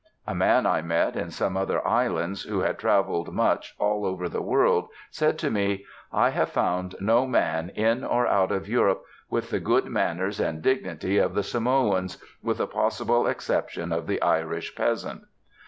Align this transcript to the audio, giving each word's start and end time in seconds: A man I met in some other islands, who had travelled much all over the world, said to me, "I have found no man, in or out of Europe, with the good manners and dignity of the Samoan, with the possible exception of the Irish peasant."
A 0.25 0.33
man 0.33 0.65
I 0.65 0.81
met 0.81 1.15
in 1.15 1.29
some 1.29 1.55
other 1.55 1.87
islands, 1.87 2.41
who 2.45 2.61
had 2.61 2.79
travelled 2.79 3.31
much 3.31 3.75
all 3.77 4.03
over 4.03 4.27
the 4.27 4.41
world, 4.41 4.87
said 5.11 5.37
to 5.37 5.51
me, 5.51 5.85
"I 6.11 6.31
have 6.31 6.49
found 6.49 6.95
no 6.99 7.27
man, 7.27 7.69
in 7.75 8.03
or 8.03 8.25
out 8.25 8.51
of 8.51 8.67
Europe, 8.67 9.03
with 9.29 9.51
the 9.51 9.59
good 9.59 9.85
manners 9.85 10.39
and 10.39 10.63
dignity 10.63 11.19
of 11.19 11.35
the 11.35 11.43
Samoan, 11.43 12.07
with 12.41 12.57
the 12.57 12.65
possible 12.65 13.27
exception 13.27 13.91
of 13.93 14.07
the 14.07 14.19
Irish 14.23 14.73
peasant." 14.75 15.21